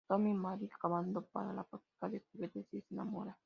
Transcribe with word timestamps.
Tom 0.07 0.27
y 0.27 0.33
Mary 0.35 0.69
acabado 0.73 1.23
para 1.31 1.53
la 1.53 1.63
fábrica 1.65 2.09
de 2.09 2.19
juguetes 2.31 2.65
y 2.73 2.81
se 2.81 2.93
enamoran. 2.93 3.35